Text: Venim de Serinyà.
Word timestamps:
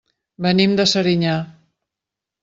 Venim 0.45 0.71
de 0.79 0.85
Serinyà. 0.91 1.35